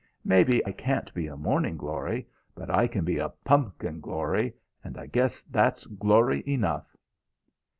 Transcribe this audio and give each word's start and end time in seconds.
Maybe 0.25 0.65
I 0.65 0.71
can't 0.71 1.13
be 1.13 1.27
a 1.27 1.37
morning 1.37 1.77
glory, 1.77 2.27
but 2.55 2.71
I 2.71 2.87
can 2.87 3.05
be 3.05 3.19
a 3.19 3.29
pumpkin 3.29 3.99
glory, 4.01 4.53
and 4.83 4.97
I 4.97 5.05
guess 5.05 5.43
that's 5.43 5.85
glory 5.85 6.43
enough.' 6.47 6.97